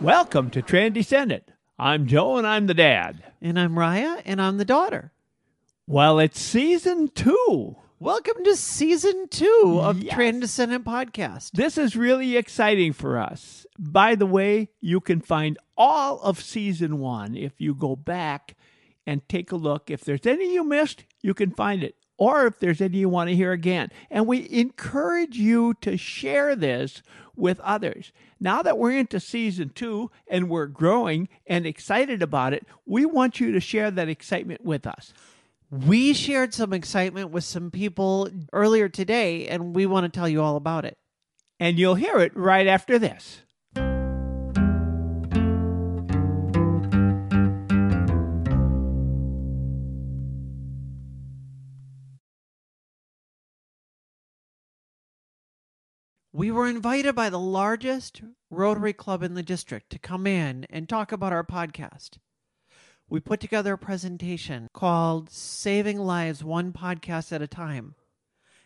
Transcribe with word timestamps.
Welcome 0.00 0.50
to 0.50 0.60
Transcendent. 0.62 1.44
I'm 1.78 2.06
Joe 2.06 2.36
and 2.36 2.46
I'm 2.46 2.66
the 2.66 2.74
dad. 2.74 3.22
And 3.40 3.58
I'm 3.58 3.74
Rya, 3.74 4.22
and 4.24 4.40
I'm 4.40 4.58
the 4.58 4.64
daughter. 4.64 5.12
Well, 5.86 6.18
it's 6.18 6.40
season 6.40 7.08
two. 7.08 7.76
Welcome 8.00 8.44
to 8.44 8.56
season 8.56 9.28
two 9.30 9.78
of 9.80 10.02
Yes. 10.02 10.14
Transcendent 10.14 10.84
Podcast. 10.84 11.52
This 11.52 11.78
is 11.78 11.96
really 11.96 12.36
exciting 12.36 12.92
for 12.92 13.18
us. 13.18 13.66
By 13.78 14.14
the 14.14 14.26
way, 14.26 14.68
you 14.80 15.00
can 15.00 15.20
find 15.20 15.58
all 15.76 16.20
of 16.20 16.42
season 16.42 16.98
one 16.98 17.36
if 17.36 17.60
you 17.60 17.74
go 17.74 17.96
back 17.96 18.56
and 19.06 19.26
take 19.28 19.52
a 19.52 19.56
look. 19.56 19.90
If 19.90 20.04
there's 20.04 20.26
any 20.26 20.52
you 20.52 20.64
missed, 20.64 21.04
you 21.22 21.34
can 21.34 21.50
find 21.52 21.82
it. 21.82 21.94
Or 22.16 22.46
if 22.46 22.58
there's 22.58 22.80
any 22.80 22.98
you 22.98 23.08
want 23.08 23.28
to 23.30 23.36
hear 23.36 23.52
again. 23.52 23.90
And 24.10 24.26
we 24.26 24.48
encourage 24.50 25.36
you 25.36 25.74
to 25.80 25.96
share 25.96 26.54
this 26.54 27.02
with 27.36 27.58
others. 27.60 28.12
Now 28.38 28.62
that 28.62 28.78
we're 28.78 28.92
into 28.92 29.18
season 29.18 29.70
two 29.74 30.10
and 30.28 30.48
we're 30.48 30.66
growing 30.66 31.28
and 31.46 31.66
excited 31.66 32.22
about 32.22 32.52
it, 32.52 32.66
we 32.86 33.04
want 33.04 33.40
you 33.40 33.50
to 33.52 33.60
share 33.60 33.90
that 33.90 34.08
excitement 34.08 34.64
with 34.64 34.86
us. 34.86 35.12
We 35.70 36.12
shared 36.12 36.54
some 36.54 36.72
excitement 36.72 37.30
with 37.30 37.42
some 37.42 37.72
people 37.72 38.28
earlier 38.52 38.88
today, 38.88 39.48
and 39.48 39.74
we 39.74 39.86
want 39.86 40.04
to 40.04 40.16
tell 40.16 40.28
you 40.28 40.40
all 40.40 40.56
about 40.56 40.84
it. 40.84 40.96
And 41.58 41.78
you'll 41.78 41.96
hear 41.96 42.18
it 42.18 42.36
right 42.36 42.66
after 42.66 42.98
this. 42.98 43.40
We 56.36 56.50
were 56.50 56.66
invited 56.66 57.14
by 57.14 57.30
the 57.30 57.38
largest 57.38 58.20
Rotary 58.50 58.92
Club 58.92 59.22
in 59.22 59.34
the 59.34 59.42
district 59.44 59.90
to 59.90 60.00
come 60.00 60.26
in 60.26 60.66
and 60.68 60.88
talk 60.88 61.12
about 61.12 61.32
our 61.32 61.44
podcast. 61.44 62.18
We 63.08 63.20
put 63.20 63.38
together 63.38 63.74
a 63.74 63.78
presentation 63.78 64.68
called 64.74 65.30
Saving 65.30 65.96
Lives 65.96 66.42
One 66.42 66.72
Podcast 66.72 67.30
at 67.30 67.40
a 67.40 67.46
Time. 67.46 67.94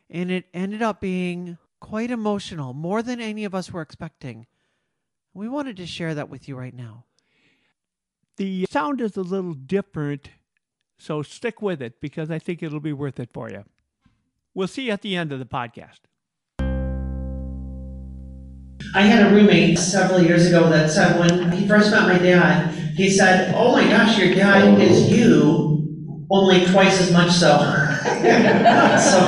And 0.08 0.30
it 0.30 0.46
ended 0.54 0.80
up 0.80 1.02
being 1.02 1.58
quite 1.78 2.10
emotional, 2.10 2.72
more 2.72 3.02
than 3.02 3.20
any 3.20 3.44
of 3.44 3.54
us 3.54 3.70
were 3.70 3.82
expecting. 3.82 4.46
We 5.34 5.46
wanted 5.46 5.76
to 5.76 5.86
share 5.86 6.14
that 6.14 6.30
with 6.30 6.48
you 6.48 6.56
right 6.56 6.74
now. 6.74 7.04
The 8.38 8.66
sound 8.70 9.02
is 9.02 9.14
a 9.18 9.20
little 9.20 9.52
different, 9.52 10.30
so 10.98 11.20
stick 11.20 11.60
with 11.60 11.82
it 11.82 12.00
because 12.00 12.30
I 12.30 12.38
think 12.38 12.62
it'll 12.62 12.80
be 12.80 12.94
worth 12.94 13.20
it 13.20 13.28
for 13.34 13.50
you. 13.50 13.64
We'll 14.54 14.68
see 14.68 14.86
you 14.86 14.92
at 14.92 15.02
the 15.02 15.16
end 15.16 15.32
of 15.32 15.38
the 15.38 15.44
podcast. 15.44 16.07
I 18.94 19.02
had 19.02 19.30
a 19.30 19.34
roommate 19.34 19.78
several 19.78 20.22
years 20.22 20.46
ago 20.46 20.68
that 20.70 20.90
said 20.90 21.18
when 21.18 21.52
he 21.52 21.68
first 21.68 21.90
met 21.90 22.02
my 22.02 22.18
dad, 22.18 22.74
he 22.96 23.10
said, 23.10 23.54
"Oh 23.54 23.72
my 23.72 23.84
gosh, 23.88 24.18
your 24.18 24.34
dad 24.34 24.64
oh. 24.64 24.80
is 24.80 25.10
you, 25.10 26.24
only 26.30 26.64
twice 26.66 27.00
as 27.00 27.12
much 27.12 27.30
so." 27.30 27.58
so 27.58 29.18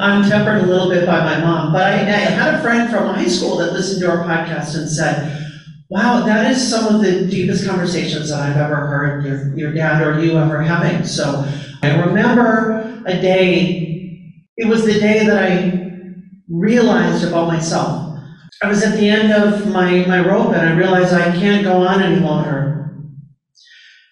I'm 0.00 0.28
tempered 0.28 0.62
a 0.62 0.66
little 0.66 0.90
bit 0.90 1.06
by 1.06 1.20
my 1.24 1.40
mom, 1.40 1.72
but 1.72 1.82
I, 1.82 1.94
I 1.94 2.30
had 2.30 2.54
a 2.54 2.62
friend 2.62 2.90
from 2.90 3.14
high 3.14 3.28
school 3.28 3.56
that 3.58 3.72
listened 3.72 4.02
to 4.02 4.10
our 4.10 4.24
podcast 4.24 4.76
and 4.76 4.88
said, 4.88 5.44
"Wow, 5.88 6.24
that 6.26 6.50
is 6.50 6.68
some 6.68 6.94
of 6.94 7.00
the 7.00 7.26
deepest 7.26 7.66
conversations 7.66 8.30
that 8.30 8.40
I've 8.40 8.56
ever 8.56 8.86
heard 8.86 9.24
your, 9.24 9.56
your 9.56 9.72
dad 9.72 10.02
or 10.02 10.20
you 10.22 10.36
ever 10.38 10.62
having." 10.62 11.04
So 11.04 11.50
I 11.82 12.00
remember 12.00 13.02
a 13.06 13.20
day. 13.20 13.82
It 14.58 14.68
was 14.68 14.84
the 14.84 14.98
day 14.98 15.26
that 15.26 15.42
I 15.42 15.86
realized 16.48 17.24
about 17.24 17.48
myself. 17.48 18.05
I 18.62 18.68
was 18.68 18.82
at 18.82 18.96
the 18.96 19.08
end 19.08 19.32
of 19.32 19.66
my, 19.70 20.06
my 20.06 20.26
rope 20.26 20.54
and 20.54 20.66
I 20.66 20.74
realized 20.74 21.12
I 21.12 21.30
can't 21.38 21.62
go 21.62 21.74
on 21.74 22.00
any 22.00 22.20
longer. 22.20 22.90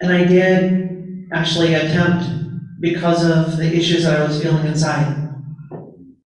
And 0.00 0.12
I 0.12 0.24
did 0.24 1.28
actually 1.32 1.72
attempt 1.72 2.26
because 2.78 3.24
of 3.24 3.56
the 3.56 3.74
issues 3.74 4.04
that 4.04 4.20
I 4.20 4.24
was 4.24 4.40
feeling 4.40 4.66
inside. 4.66 5.16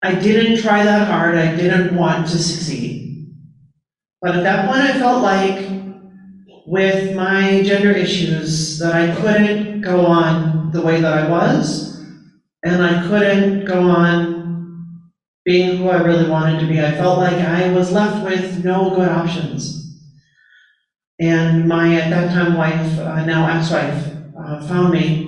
I 0.01 0.15
didn't 0.15 0.61
try 0.61 0.83
that 0.83 1.07
hard, 1.07 1.35
I 1.35 1.55
didn't 1.55 1.95
want 1.95 2.27
to 2.29 2.39
succeed. 2.39 3.27
But 4.21 4.35
at 4.35 4.43
that 4.43 4.65
point, 4.65 4.81
I 4.81 4.93
felt 4.93 5.21
like 5.21 5.67
with 6.65 7.15
my 7.15 7.61
gender 7.63 7.91
issues 7.91 8.79
that 8.79 8.93
I 8.93 9.15
couldn't 9.15 9.81
go 9.81 10.05
on 10.05 10.71
the 10.71 10.81
way 10.81 10.99
that 10.99 11.13
I 11.13 11.29
was, 11.29 12.03
and 12.63 12.81
I 12.81 13.07
couldn't 13.07 13.65
go 13.65 13.81
on 13.81 14.37
being 15.47 15.77
who 15.77 15.87
I 15.87 16.01
really 16.01 16.29
wanted 16.29 16.59
to 16.59 16.67
be. 16.67 16.81
I 16.81 16.91
felt 16.91 17.19
like 17.19 17.35
I 17.35 17.71
was 17.71 17.89
left 17.93 18.21
with 18.25 18.65
no 18.65 18.89
good 18.89 19.07
options. 19.07 19.97
And 21.21 21.69
my, 21.69 21.95
at 21.95 22.09
that 22.09 22.33
time, 22.33 22.57
wife, 22.57 22.99
uh, 22.99 23.23
now 23.23 23.47
ex-wife, 23.57 24.13
uh, 24.37 24.67
found 24.67 24.91
me 24.91 25.25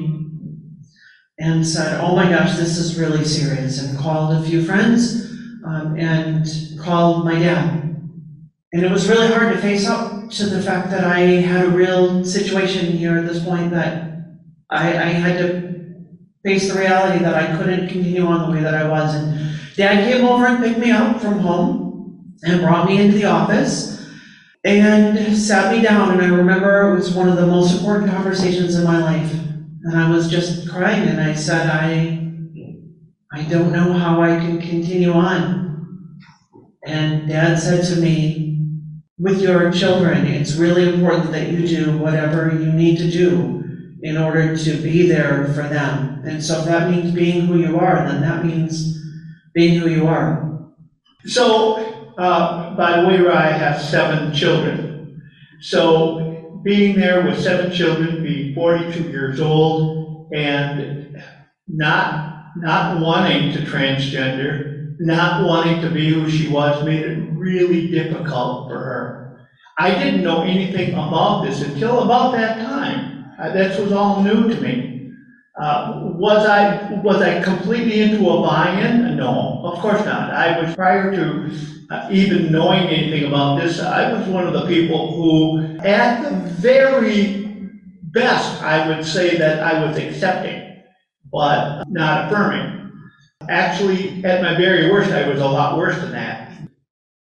and 1.40 1.66
said, 1.66 2.02
oh 2.02 2.18
my 2.18 2.30
gosh, 2.30 2.58
this 2.58 2.78
is 2.78 3.00
really 3.00 3.24
serious, 3.24 3.82
and 3.82 3.98
called 3.98 4.36
a 4.36 4.46
few 4.46 4.62
friends 4.62 5.32
um, 5.66 5.96
and 5.98 6.46
called 6.82 7.24
my 7.24 7.40
dad. 7.40 7.98
And 8.74 8.86
it 8.86 8.92
was 8.92 9.08
really 9.08 9.30
hard 9.30 9.54
to 9.54 9.62
face 9.62 9.88
up 9.88 10.30
to 10.32 10.48
the 10.48 10.62
fact 10.62 10.90
that 10.90 11.06
I 11.06 11.20
had 11.20 11.68
a 11.68 11.70
real 11.70 12.26
situation 12.26 12.88
here 12.88 13.18
at 13.20 13.26
this 13.26 13.42
point 13.42 13.72
that 13.72 14.26
I, 14.70 14.90
I 14.90 15.12
had 15.24 15.38
to 15.38 15.96
face 16.44 16.72
the 16.72 16.78
reality 16.78 17.24
that 17.24 17.36
I 17.36 17.56
couldn't 17.56 17.88
continue 17.88 18.26
on 18.26 18.50
the 18.50 18.58
way 18.58 18.62
that 18.62 18.76
I 18.76 18.86
was. 18.86 19.16
And 19.16 19.50
Dad 19.80 20.12
came 20.12 20.26
over 20.26 20.46
and 20.46 20.62
picked 20.62 20.78
me 20.78 20.92
up 20.92 21.22
from 21.22 21.40
home 21.40 22.36
and 22.44 22.60
brought 22.60 22.86
me 22.86 23.02
into 23.02 23.16
the 23.16 23.24
office 23.24 24.06
and 24.66 25.38
sat 25.38 25.74
me 25.74 25.82
down. 25.82 26.12
And 26.12 26.22
I 26.22 26.26
remember 26.26 26.92
it 26.92 26.96
was 26.96 27.14
one 27.14 27.30
of 27.30 27.38
the 27.38 27.48
most 27.48 27.78
important 27.78 28.12
conversations 28.12 28.76
in 28.76 28.84
my 28.84 29.02
life. 29.02 29.32
And 29.32 29.98
I 29.98 30.10
was 30.10 30.30
just 30.30 30.70
crying 30.70 31.08
and 31.08 31.22
I 31.22 31.34
said, 31.34 31.68
I, 31.68 32.30
I 33.32 33.44
don't 33.44 33.72
know 33.72 33.94
how 33.94 34.22
I 34.22 34.36
can 34.36 34.60
continue 34.60 35.14
on. 35.14 36.20
And 36.86 37.30
Dad 37.30 37.56
said 37.56 37.86
to 37.86 38.02
me, 38.02 38.60
with 39.18 39.42
your 39.42 39.72
children, 39.72 40.26
it's 40.26 40.56
really 40.56 40.94
important 40.94 41.32
that 41.32 41.52
you 41.52 41.66
do 41.66 41.98
whatever 41.98 42.54
you 42.54 42.74
need 42.74 42.98
to 42.98 43.10
do 43.10 43.64
in 44.02 44.18
order 44.18 44.58
to 44.58 44.74
be 44.82 45.08
there 45.08 45.46
for 45.54 45.64
them. 45.64 46.22
And 46.26 46.44
so 46.44 46.60
if 46.60 46.66
that 46.66 46.92
means 46.92 47.14
being 47.14 47.46
who 47.46 47.60
you 47.60 47.80
are, 47.80 48.06
then 48.06 48.20
that 48.24 48.44
means 48.44 48.99
being 49.54 49.80
who 49.80 49.90
you 49.90 50.08
are. 50.08 50.70
So, 51.26 52.14
uh, 52.18 52.76
by 52.76 53.02
the 53.02 53.08
way, 53.08 53.28
I 53.30 53.52
have 53.52 53.82
seven 53.82 54.34
children. 54.34 55.22
So, 55.62 56.62
being 56.64 57.00
there 57.00 57.24
with 57.24 57.40
seven 57.42 57.72
children, 57.72 58.24
being 58.24 58.54
42 58.54 59.10
years 59.10 59.40
old, 59.40 60.30
and 60.34 61.22
not 61.68 62.30
not 62.58 63.00
wanting 63.00 63.54
to 63.54 63.60
transgender, 63.60 64.96
not 65.00 65.46
wanting 65.46 65.82
to 65.82 65.90
be 65.90 66.10
who 66.10 66.30
she 66.30 66.50
was, 66.50 66.84
made 66.84 67.06
it 67.06 67.30
really 67.34 67.88
difficult 67.88 68.70
for 68.70 68.78
her. 68.78 69.48
I 69.78 69.92
didn't 69.92 70.24
know 70.24 70.42
anything 70.42 70.94
about 70.94 71.46
this 71.46 71.62
until 71.62 72.04
about 72.04 72.34
that 72.34 72.58
time. 72.66 73.26
Uh, 73.40 73.52
This 73.54 73.80
was 73.80 73.94
all 73.94 74.22
new 74.24 74.50
to 74.50 74.60
me. 74.62 74.89
Uh, 75.60 76.00
Was 76.16 76.46
I, 76.46 76.94
was 77.04 77.22
I 77.22 77.42
completely 77.44 78.00
into 78.00 78.30
a 78.30 78.42
buy-in? 78.42 79.18
No, 79.18 79.62
of 79.66 79.80
course 79.80 80.04
not. 80.06 80.32
I 80.32 80.62
was, 80.62 80.74
prior 80.74 81.12
to 81.12 81.52
uh, 81.90 82.08
even 82.12 82.50
knowing 82.52 82.88
anything 82.88 83.26
about 83.26 83.60
this, 83.60 83.82
I 83.82 84.14
was 84.14 84.26
one 84.30 84.48
of 84.48 84.54
the 84.54 84.66
people 84.68 85.16
who, 85.16 85.78
at 85.80 86.24
the 86.24 86.30
very 86.62 87.72
best, 88.04 88.62
I 88.62 88.88
would 88.88 89.06
say 89.06 89.38
that 89.38 89.62
I 89.62 89.84
was 89.84 89.98
accepting, 89.98 90.82
but 91.30 91.84
not 91.90 92.28
affirming. 92.32 92.94
Actually, 93.50 94.24
at 94.24 94.42
my 94.42 94.56
very 94.56 94.90
worst, 94.90 95.12
I 95.12 95.28
was 95.28 95.42
a 95.42 95.46
lot 95.48 95.78
worse 95.78 95.98
than 95.98 96.12
that. 96.14 96.58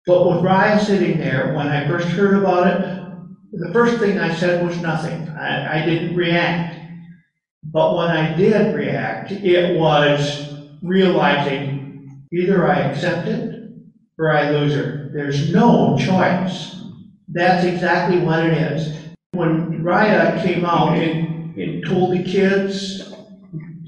But 0.07 0.27
with 0.27 0.43
Rya 0.43 0.79
sitting 0.79 1.19
there, 1.19 1.53
when 1.55 1.67
I 1.67 1.87
first 1.87 2.07
heard 2.07 2.35
about 2.35 2.67
it, 2.67 3.01
the 3.51 3.71
first 3.71 3.99
thing 3.99 4.19
I 4.19 4.33
said 4.33 4.65
was 4.65 4.79
nothing. 4.81 5.29
I, 5.29 5.81
I 5.81 5.85
didn't 5.85 6.15
react. 6.15 6.84
But 7.71 7.97
when 7.97 8.09
I 8.09 8.35
did 8.35 8.75
react, 8.75 9.31
it 9.31 9.77
was 9.77 10.53
realizing 10.81 12.23
either 12.31 12.67
I 12.67 12.79
accept 12.81 13.27
it 13.27 13.71
or 14.17 14.31
I 14.31 14.49
lose 14.51 14.73
her. 14.73 15.09
There's 15.13 15.53
no 15.53 15.97
choice. 15.97 16.83
That's 17.27 17.65
exactly 17.65 18.19
what 18.19 18.45
it 18.45 18.53
is. 18.53 18.95
When 19.33 19.83
Rya 19.83 20.41
came 20.43 20.65
out 20.65 20.97
and, 20.97 21.55
and 21.57 21.85
told 21.85 22.13
the 22.13 22.23
kids 22.23 23.13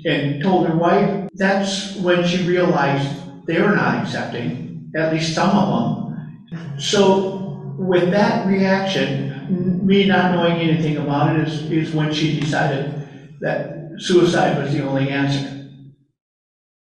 and 0.06 0.42
told 0.42 0.68
her 0.68 0.76
wife, 0.76 1.30
that's 1.36 1.96
when 1.98 2.28
she 2.28 2.48
realized 2.48 3.46
they 3.46 3.62
were 3.62 3.76
not 3.76 4.04
accepting, 4.04 4.92
at 4.96 5.14
least 5.14 5.34
some 5.34 5.50
of 5.50 5.70
them. 5.70 6.80
So 6.80 7.76
with 7.78 8.12
that 8.12 8.48
reaction, 8.48 9.86
me 9.86 10.06
not 10.06 10.34
knowing 10.34 10.58
anything 10.58 10.98
about 10.98 11.36
it 11.38 11.48
is, 11.48 11.72
is 11.72 11.94
when 11.94 12.14
she 12.14 12.40
decided 12.40 12.97
that 13.42 13.92
suicide 13.98 14.58
was 14.58 14.74
the 14.74 14.84
only 14.84 15.10
answer. 15.10 15.70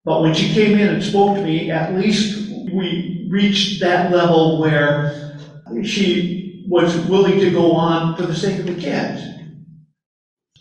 But 0.06 0.22
when 0.22 0.34
she 0.34 0.54
came 0.54 0.78
in 0.78 0.88
and 0.90 1.04
spoke 1.04 1.36
to 1.36 1.44
me, 1.44 1.72
at 1.72 1.94
least 1.96 2.50
we 2.74 3.28
reached 3.30 3.81
that 3.81 4.12
level 4.12 4.60
where 4.60 5.38
she 5.84 6.66
was 6.68 6.96
willing 7.07 7.40
to 7.40 7.51
go 7.51 7.72
on 7.74 8.16
for 8.16 8.24
the 8.24 8.36
sake 8.36 8.60
of 8.60 8.66
the 8.66 8.75
kids. 8.75 9.22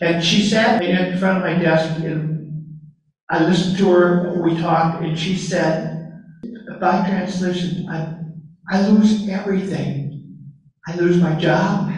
And 0.01 0.23
she 0.23 0.47
sat 0.47 0.83
in 0.83 1.17
front 1.17 1.37
of 1.37 1.43
my 1.43 1.61
desk 1.61 2.03
and 2.03 2.79
I 3.29 3.43
listened 3.43 3.77
to 3.77 3.91
her, 3.91 4.41
we 4.41 4.59
talked, 4.59 5.03
and 5.03 5.17
she 5.17 5.37
said, 5.37 6.23
by 6.79 7.07
translation, 7.07 7.87
I, 7.87 8.15
I 8.71 8.87
lose 8.87 9.29
everything. 9.29 10.09
I 10.87 10.95
lose 10.95 11.21
my 11.21 11.35
job, 11.35 11.93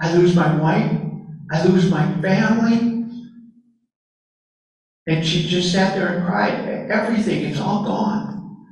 I 0.00 0.12
lose 0.14 0.36
my 0.36 0.54
wife, 0.56 1.00
I 1.50 1.64
lose 1.64 1.90
my 1.90 2.04
family. 2.20 2.93
And 5.06 5.24
she 5.24 5.46
just 5.46 5.72
sat 5.72 5.94
there 5.94 6.16
and 6.16 6.26
cried, 6.26 6.54
everything, 6.90 7.44
it's 7.44 7.60
all 7.60 7.84
gone. 7.84 8.66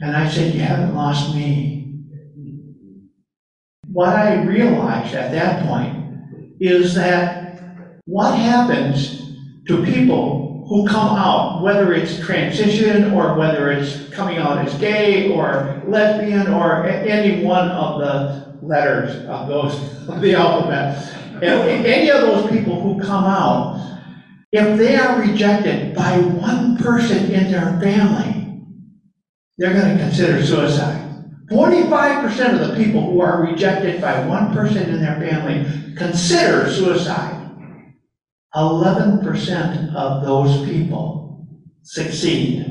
And 0.00 0.16
I 0.16 0.28
said, 0.28 0.54
you 0.54 0.60
haven't 0.60 0.94
lost 0.94 1.34
me. 1.34 2.04
What 3.92 4.10
I 4.10 4.42
realized 4.42 5.14
at 5.14 5.32
that 5.32 5.66
point 5.66 6.56
is 6.60 6.94
that 6.94 7.60
what 8.06 8.38
happens 8.38 9.36
to 9.66 9.84
people 9.84 10.64
who 10.68 10.86
come 10.86 11.16
out, 11.16 11.62
whether 11.62 11.92
it's 11.92 12.18
transition 12.20 13.12
or 13.12 13.34
whether 13.34 13.70
it's 13.70 14.08
coming 14.10 14.38
out 14.38 14.58
as 14.58 14.74
gay 14.78 15.32
or 15.32 15.82
lesbian 15.86 16.48
or 16.52 16.84
any 16.86 17.44
one 17.44 17.70
of 17.70 18.00
the 18.00 18.58
letters 18.66 19.24
of 19.26 19.48
those 19.48 19.74
of 20.08 20.20
the 20.20 20.34
alphabet, 20.34 21.42
any 21.42 22.10
of 22.10 22.20
those 22.20 22.50
people 22.50 22.80
who 22.80 23.00
come 23.02 23.24
out, 23.24 23.97
if 24.52 24.78
they 24.78 24.96
are 24.96 25.20
rejected 25.20 25.94
by 25.94 26.18
one 26.18 26.76
person 26.76 27.30
in 27.30 27.50
their 27.50 27.78
family, 27.80 28.56
they're 29.58 29.74
going 29.74 29.96
to 29.96 30.02
consider 30.02 30.44
suicide. 30.44 31.04
45% 31.50 32.60
of 32.60 32.68
the 32.68 32.82
people 32.82 33.10
who 33.10 33.20
are 33.20 33.42
rejected 33.42 34.00
by 34.00 34.24
one 34.26 34.52
person 34.52 34.88
in 34.88 35.00
their 35.00 35.18
family 35.18 35.94
consider 35.96 36.70
suicide. 36.70 37.34
11% 38.54 39.94
of 39.94 40.22
those 40.22 40.64
people 40.64 41.46
succeed. 41.82 42.64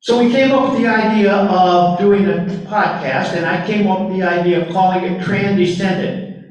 So 0.00 0.22
we 0.22 0.30
came 0.30 0.52
up 0.52 0.70
with 0.70 0.82
the 0.82 0.86
idea 0.86 1.32
of 1.32 1.98
doing 1.98 2.26
a 2.26 2.44
podcast, 2.68 3.32
and 3.32 3.46
I 3.46 3.66
came 3.66 3.86
up 3.86 4.06
with 4.06 4.18
the 4.18 4.22
idea 4.22 4.66
of 4.66 4.72
calling 4.72 5.04
it 5.04 5.22
Transcendent. 5.22 6.44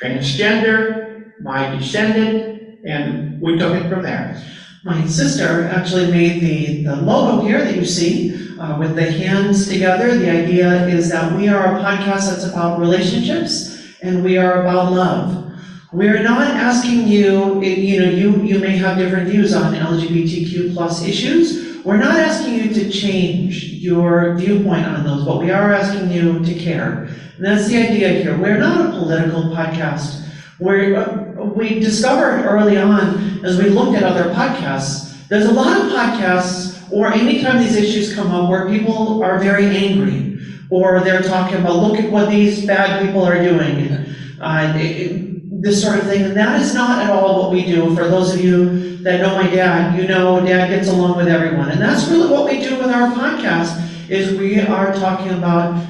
Transgender, 0.00 1.24
my 1.40 1.74
descendant, 1.74 2.51
and 2.84 3.40
we 3.40 3.58
took 3.58 3.74
it 3.74 3.88
from 3.88 4.02
there. 4.02 4.40
My 4.84 5.06
sister 5.06 5.68
actually 5.68 6.10
made 6.10 6.40
the, 6.40 6.84
the 6.84 6.96
logo 6.96 7.46
here 7.46 7.62
that 7.62 7.76
you 7.76 7.84
see 7.84 8.58
uh, 8.58 8.76
with 8.78 8.96
the 8.96 9.10
hands 9.10 9.68
together. 9.68 10.16
The 10.16 10.30
idea 10.30 10.86
is 10.88 11.08
that 11.10 11.36
we 11.36 11.48
are 11.48 11.76
a 11.76 11.80
podcast 11.80 12.30
that's 12.30 12.44
about 12.44 12.80
relationships 12.80 13.80
and 14.02 14.24
we 14.24 14.36
are 14.38 14.62
about 14.62 14.92
love. 14.92 15.52
We're 15.92 16.22
not 16.22 16.48
asking 16.48 17.06
you, 17.06 17.62
you 17.62 18.00
know, 18.00 18.10
you, 18.10 18.42
you 18.42 18.58
may 18.58 18.76
have 18.78 18.98
different 18.98 19.28
views 19.28 19.54
on 19.54 19.74
LGBTQ 19.74 20.74
plus 20.74 21.06
issues. 21.06 21.84
We're 21.84 21.98
not 21.98 22.16
asking 22.16 22.54
you 22.54 22.74
to 22.74 22.90
change 22.90 23.64
your 23.64 24.34
viewpoint 24.36 24.86
on 24.86 25.04
those, 25.04 25.24
but 25.24 25.38
we 25.38 25.50
are 25.50 25.72
asking 25.72 26.10
you 26.10 26.42
to 26.44 26.54
care. 26.54 27.08
And 27.36 27.44
that's 27.44 27.68
the 27.68 27.76
idea 27.76 28.08
here. 28.08 28.38
We're 28.38 28.58
not 28.58 28.86
a 28.86 28.90
political 28.98 29.42
podcast. 29.54 30.28
We're, 30.58 31.21
we 31.44 31.80
discovered 31.80 32.44
early 32.44 32.78
on, 32.78 33.44
as 33.44 33.58
we 33.58 33.70
looked 33.70 33.96
at 33.96 34.02
other 34.02 34.32
podcasts, 34.34 35.28
there's 35.28 35.46
a 35.46 35.52
lot 35.52 35.80
of 35.80 35.92
podcasts, 35.92 36.90
or 36.92 37.12
anytime 37.12 37.58
these 37.58 37.76
issues 37.76 38.14
come 38.14 38.30
up, 38.30 38.48
where 38.48 38.68
people 38.68 39.22
are 39.22 39.38
very 39.38 39.66
angry, 39.66 40.38
or 40.70 41.00
they're 41.00 41.22
talking 41.22 41.58
about, 41.58 41.76
look 41.76 41.98
at 41.98 42.10
what 42.10 42.28
these 42.28 42.66
bad 42.66 43.04
people 43.04 43.24
are 43.24 43.42
doing. 43.42 43.92
Uh, 44.40 44.72
it, 44.76 45.32
this 45.62 45.80
sort 45.80 45.98
of 45.98 46.06
thing. 46.06 46.22
And 46.22 46.36
that 46.36 46.60
is 46.60 46.74
not 46.74 47.02
at 47.04 47.10
all 47.10 47.40
what 47.40 47.52
we 47.52 47.64
do. 47.64 47.94
For 47.94 48.08
those 48.08 48.34
of 48.34 48.44
you 48.44 48.96
that 48.98 49.20
know 49.20 49.36
my 49.36 49.48
dad, 49.48 49.96
you 49.98 50.06
know 50.06 50.44
dad 50.44 50.68
gets 50.68 50.88
along 50.88 51.16
with 51.16 51.28
everyone. 51.28 51.70
And 51.70 51.80
that's 51.80 52.08
really 52.08 52.30
what 52.30 52.46
we 52.46 52.60
do 52.60 52.76
with 52.76 52.88
our 52.88 53.12
podcast 53.12 54.10
is 54.10 54.36
we 54.36 54.60
are 54.60 54.92
talking 54.92 55.30
about 55.30 55.80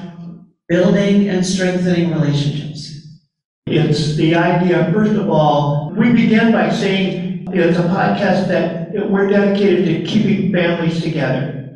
building 0.67 1.27
and 1.27 1.45
strengthening 1.45 2.11
relationships. 2.11 2.92
It's 3.65 4.15
the 4.15 4.35
idea, 4.35 4.91
first 4.91 5.13
of 5.13 5.29
all, 5.29 5.93
we 5.97 6.11
begin 6.11 6.51
by 6.51 6.69
saying 6.69 7.47
it's 7.53 7.77
a 7.77 7.83
podcast 7.83 8.47
that 8.49 9.09
we're 9.09 9.29
dedicated 9.29 9.85
to 9.85 10.03
keeping 10.03 10.51
families 10.51 11.01
together. 11.01 11.71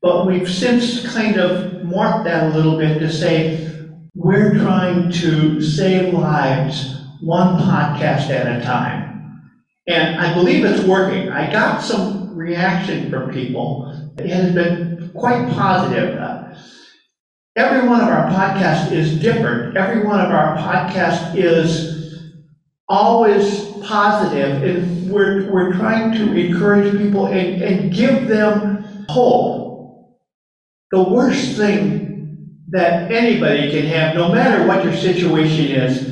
But 0.00 0.26
we've 0.26 0.48
since 0.48 1.12
kind 1.12 1.38
of 1.38 1.82
morphed 1.82 2.24
that 2.24 2.44
a 2.44 2.56
little 2.56 2.78
bit 2.78 2.98
to 3.00 3.10
say 3.10 3.76
we're 4.14 4.54
trying 4.54 5.10
to 5.10 5.60
save 5.60 6.14
lives 6.14 6.94
one 7.20 7.58
podcast 7.58 8.30
at 8.30 8.60
a 8.60 8.64
time. 8.64 9.40
And 9.88 10.20
I 10.20 10.32
believe 10.34 10.64
it's 10.64 10.86
working. 10.86 11.28
I 11.28 11.50
got 11.50 11.82
some 11.82 12.36
reaction 12.36 13.10
from 13.10 13.30
people. 13.32 14.12
It 14.16 14.30
has 14.30 14.54
been 14.54 15.10
quite 15.14 15.50
positive. 15.50 16.16
Every 17.54 17.86
one 17.86 18.00
of 18.00 18.08
our 18.08 18.30
podcasts 18.30 18.92
is 18.92 19.20
different. 19.20 19.76
Every 19.76 20.06
one 20.06 20.20
of 20.20 20.30
our 20.30 20.56
podcasts 20.56 21.36
is 21.36 22.32
always 22.88 23.70
positive, 23.82 24.62
and 24.62 25.10
we're, 25.10 25.52
we're 25.52 25.74
trying 25.74 26.12
to 26.12 26.32
encourage 26.34 26.96
people 26.96 27.26
and, 27.26 27.62
and 27.62 27.92
give 27.92 28.26
them 28.26 29.04
hope. 29.10 30.18
The 30.92 31.02
worst 31.02 31.56
thing 31.56 32.62
that 32.70 33.12
anybody 33.12 33.70
can 33.70 33.84
have, 33.84 34.14
no 34.14 34.32
matter 34.32 34.66
what 34.66 34.82
your 34.82 34.96
situation 34.96 35.66
is, 35.66 36.08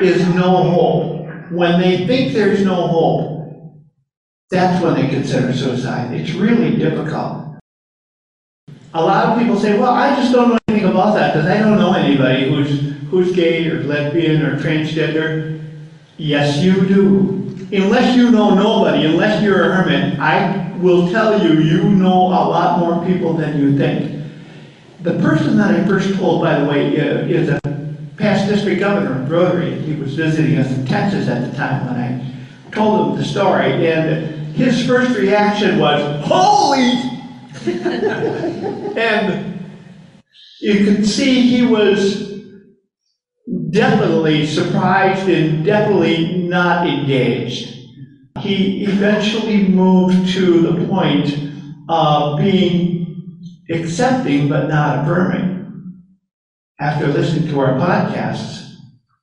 is 0.00 0.26
no 0.34 0.70
hope. 0.70 1.50
When 1.50 1.80
they 1.80 2.06
think 2.06 2.32
there's 2.32 2.64
no 2.64 2.86
hope, 2.86 3.82
that's 4.50 4.82
when 4.82 4.94
they 4.94 5.08
consider 5.08 5.52
suicide. 5.52 6.14
It's 6.14 6.32
really 6.32 6.76
difficult. 6.76 7.56
A 8.94 9.02
lot 9.02 9.26
of 9.26 9.38
people 9.38 9.58
say, 9.58 9.78
well, 9.78 9.92
I 9.92 10.16
just 10.16 10.32
don't 10.32 10.48
know 10.48 10.58
about 10.90 11.14
that 11.14 11.34
because 11.34 11.48
I 11.48 11.58
don't 11.58 11.78
know 11.78 11.92
anybody 11.94 12.50
who's, 12.50 12.92
who's 13.10 13.34
gay 13.34 13.68
or 13.68 13.82
lesbian 13.84 14.42
or 14.42 14.58
transgender. 14.58 15.62
Yes, 16.16 16.58
you 16.58 16.86
do. 16.86 17.56
Unless 17.70 18.16
you 18.16 18.30
know 18.30 18.54
nobody, 18.54 19.04
unless 19.04 19.42
you're 19.42 19.70
a 19.70 19.74
hermit, 19.74 20.18
I 20.18 20.72
will 20.78 21.10
tell 21.10 21.42
you, 21.44 21.60
you 21.60 21.90
know 21.90 22.28
a 22.28 22.44
lot 22.48 22.78
more 22.80 23.04
people 23.06 23.34
than 23.34 23.60
you 23.60 23.76
think. 23.76 24.24
The 25.02 25.18
person 25.18 25.56
that 25.58 25.70
I 25.70 25.86
first 25.86 26.14
told, 26.16 26.42
by 26.42 26.58
the 26.58 26.66
way, 26.66 26.98
uh, 26.98 27.26
is 27.26 27.48
a 27.48 27.60
past 28.16 28.48
district 28.48 28.80
governor 28.80 29.22
of 29.22 29.30
Rotary. 29.30 29.78
He 29.80 29.94
was 29.94 30.14
visiting 30.14 30.58
us 30.58 30.70
in 30.72 30.86
Texas 30.86 31.28
at 31.28 31.48
the 31.48 31.56
time 31.56 31.86
when 31.86 31.96
I 31.96 32.72
told 32.72 33.10
him 33.10 33.18
the 33.18 33.24
story, 33.24 33.86
and 33.86 34.54
his 34.54 34.84
first 34.86 35.16
reaction 35.16 35.78
was, 35.78 36.24
Holy! 36.26 37.18
and 38.98 39.57
you 40.60 40.84
can 40.84 41.04
see 41.04 41.48
he 41.48 41.62
was 41.62 42.28
definitely 43.70 44.46
surprised 44.46 45.28
and 45.28 45.64
definitely 45.64 46.34
not 46.48 46.86
engaged. 46.86 47.66
He 48.40 48.84
eventually 48.84 49.68
moved 49.68 50.28
to 50.34 50.60
the 50.60 50.86
point 50.86 51.32
of 51.88 52.38
being 52.38 53.42
accepting 53.70 54.48
but 54.48 54.68
not 54.68 55.00
affirming 55.00 55.58
after 56.80 57.08
listening 57.08 57.48
to 57.48 57.60
our 57.60 57.72
podcasts, 57.72 58.64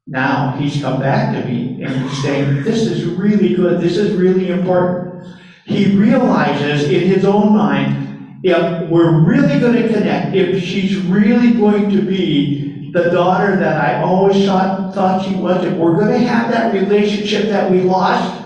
now 0.08 0.56
he's 0.58 0.82
come 0.82 1.00
back 1.00 1.34
to 1.34 1.44
me 1.46 1.82
and 1.82 2.02
he's 2.02 2.22
saying, 2.22 2.64
This 2.64 2.82
is 2.82 3.06
really 3.06 3.54
good. 3.56 3.80
This 3.80 3.98
is 3.98 4.14
really 4.14 4.50
important. 4.50 5.24
He 5.66 5.96
realizes 5.96 6.84
in 6.90 7.08
his 7.08 7.26
own 7.26 7.56
mind, 7.56 8.05
if 8.48 8.90
we're 8.90 9.22
really 9.22 9.60
going 9.60 9.74
to 9.74 9.88
connect, 9.92 10.36
if 10.36 10.64
she's 10.64 10.98
really 10.98 11.54
going 11.54 11.90
to 11.90 12.02
be 12.04 12.92
the 12.94 13.10
daughter 13.10 13.56
that 13.56 13.84
I 13.84 14.00
always 14.04 14.46
thought, 14.46 14.94
thought 14.94 15.26
she 15.26 15.36
was, 15.36 15.66
if 15.66 15.74
we're 15.74 15.96
going 15.96 16.12
to 16.12 16.28
have 16.28 16.52
that 16.52 16.72
relationship 16.72 17.50
that 17.50 17.72
we 17.72 17.82
lost, 17.82 18.46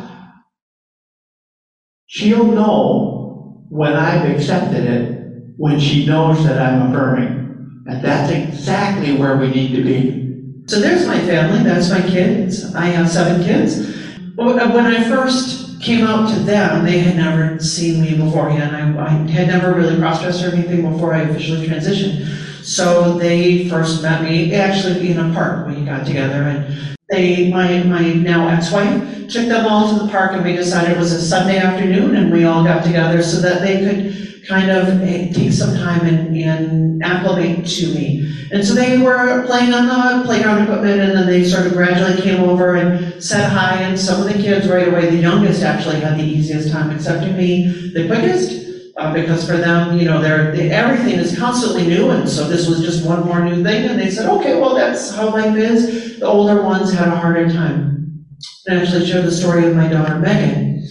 she'll 2.06 2.46
know 2.46 3.66
when 3.68 3.94
I've 3.94 4.34
accepted 4.34 4.86
it, 4.86 5.54
when 5.58 5.78
she 5.78 6.06
knows 6.06 6.46
that 6.46 6.62
I'm 6.62 6.90
affirming. 6.90 7.84
And 7.86 8.02
that's 8.02 8.32
exactly 8.32 9.18
where 9.18 9.36
we 9.36 9.50
need 9.50 9.76
to 9.76 9.84
be. 9.84 10.64
So 10.68 10.80
there's 10.80 11.08
my 11.08 11.20
family, 11.20 11.62
that's 11.64 11.90
my 11.90 12.02
kids. 12.02 12.74
I 12.74 12.86
have 12.86 13.10
seven 13.10 13.44
kids. 13.44 13.86
When 14.36 14.60
I 14.60 15.10
first 15.10 15.69
came 15.80 16.06
out 16.06 16.30
to 16.34 16.40
them, 16.40 16.84
they 16.84 17.00
had 17.00 17.16
never 17.16 17.60
seen 17.60 18.02
me 18.02 18.18
beforehand. 18.18 18.76
I, 18.76 19.06
I 19.06 19.10
had 19.10 19.48
never 19.48 19.74
really 19.74 19.98
cross-dressed 19.98 20.44
or 20.44 20.54
anything 20.54 20.90
before 20.90 21.14
I 21.14 21.22
officially 21.22 21.68
transitioned. 21.68 22.49
So 22.64 23.18
they 23.18 23.70
first 23.70 24.02
met 24.02 24.24
me, 24.24 24.54
actually 24.54 25.12
in 25.12 25.20
a 25.20 25.34
park, 25.34 25.68
we 25.68 25.84
got 25.86 26.06
together 26.06 26.44
and 26.44 26.98
they, 27.10 27.52
my, 27.52 27.84
my 27.84 28.14
now 28.14 28.48
ex-wife, 28.50 29.28
took 29.30 29.48
them 29.48 29.66
all 29.66 29.98
to 29.98 30.06
the 30.06 30.12
park 30.12 30.34
and 30.34 30.44
we 30.44 30.56
decided 30.56 30.92
it 30.92 31.00
was 31.00 31.12
a 31.12 31.22
Sunday 31.22 31.58
afternoon 31.58 32.16
and 32.16 32.32
we 32.32 32.44
all 32.44 32.64
got 32.64 32.84
together 32.84 33.24
so 33.24 33.42
that 33.42 33.62
they 33.62 33.80
could 33.80 34.48
kind 34.48 34.72
of 34.72 35.02
eh, 35.02 35.32
take 35.32 35.52
some 35.52 35.76
time 35.76 36.06
and, 36.06 36.36
and 36.36 37.04
acclimate 37.04 37.66
to 37.66 37.94
me. 37.94 38.48
And 38.52 38.66
so 38.66 38.74
they 38.74 38.98
were 38.98 39.46
playing 39.46 39.74
on 39.74 39.86
the 39.86 40.26
playground 40.26 40.64
equipment 40.64 41.02
and 41.02 41.12
then 41.12 41.28
they 41.28 41.44
sort 41.44 41.68
of 41.68 41.74
gradually 41.74 42.20
came 42.22 42.42
over 42.42 42.76
and 42.76 43.24
said 43.24 43.50
hi 43.50 43.76
and 43.82 44.00
some 44.00 44.22
of 44.22 44.28
the 44.28 44.42
kids 44.42 44.68
right 44.68 44.88
away, 44.88 45.10
the 45.10 45.18
youngest 45.18 45.64
actually 45.64 46.00
had 46.00 46.18
the 46.18 46.24
easiest 46.24 46.72
time 46.72 46.90
accepting 46.92 47.38
me 47.38 47.92
the 47.94 48.08
quickest. 48.08 48.69
Uh, 49.00 49.14
because 49.14 49.48
for 49.48 49.56
them, 49.56 49.98
you 49.98 50.04
know, 50.04 50.22
they're, 50.22 50.52
they, 50.52 50.72
everything 50.72 51.18
is 51.18 51.40
constantly 51.40 51.88
new, 51.88 52.10
and 52.10 52.28
so 52.28 52.50
this 52.50 52.68
was 52.68 52.82
just 52.82 53.06
one 53.06 53.26
more 53.26 53.40
new 53.40 53.64
thing, 53.64 53.88
and 53.88 53.98
they 53.98 54.12
said, 54.12 54.30
okay, 54.30 54.60
well, 54.60 54.76
that's 54.76 55.16
how 55.16 55.30
life 55.30 55.56
is. 55.56 56.20
The 56.20 56.26
older 56.26 56.62
ones 56.62 56.92
had 56.92 57.08
a 57.08 57.16
harder 57.16 57.50
time. 57.50 58.26
And 58.68 58.78
I 58.78 58.82
actually 58.82 59.06
shared 59.06 59.24
the 59.24 59.32
story 59.32 59.66
of 59.66 59.74
my 59.74 59.88
daughter 59.88 60.20
Megan, 60.20 60.86